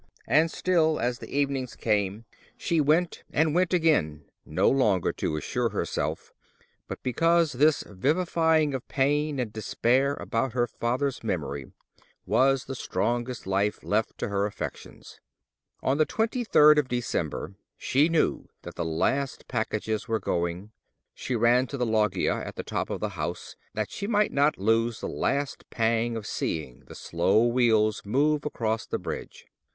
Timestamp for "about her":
10.19-10.65